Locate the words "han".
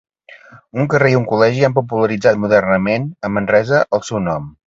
1.67-1.75